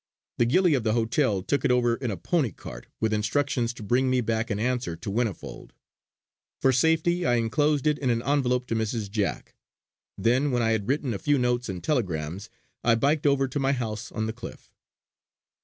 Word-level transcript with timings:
The 0.39 0.47
gillie 0.47 0.73
of 0.73 0.81
the 0.83 0.93
hotel 0.93 1.43
took 1.43 1.63
it 1.63 1.69
over 1.69 1.95
in 1.95 2.09
a 2.09 2.17
pony 2.17 2.51
cart, 2.51 2.87
with 2.99 3.13
instructions 3.13 3.71
to 3.75 3.83
bring 3.83 4.09
me 4.09 4.19
back 4.21 4.49
an 4.49 4.57
answer 4.57 4.95
to 4.95 5.11
Whinnyfold. 5.11 5.73
For 6.59 6.71
safety 6.71 7.23
I 7.23 7.35
enclosed 7.35 7.85
it 7.85 7.99
in 7.99 8.09
an 8.09 8.23
envelope 8.23 8.65
to 8.69 8.75
Mrs. 8.75 9.11
Jack. 9.11 9.53
Then, 10.17 10.49
when 10.49 10.63
I 10.63 10.71
had 10.71 10.87
written 10.87 11.13
a 11.13 11.19
few 11.19 11.37
notes 11.37 11.69
and 11.69 11.83
telegrams, 11.83 12.49
I 12.83 12.95
biked 12.95 13.27
over 13.27 13.47
to 13.47 13.59
my 13.59 13.73
house 13.73 14.11
on 14.11 14.25
the 14.25 14.33
cliff. 14.33 14.73